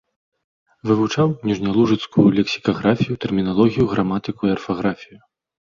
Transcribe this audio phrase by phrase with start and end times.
[0.91, 5.19] Вывучаў ніжнялужыцкую лексікаграфію, тэрміналогію, граматыку і арфаграфію.